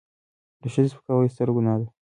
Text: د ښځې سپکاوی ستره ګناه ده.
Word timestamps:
د 0.61 0.63
ښځې 0.73 0.89
سپکاوی 0.93 1.31
ستره 1.33 1.51
ګناه 1.57 1.77
ده. 1.79 1.87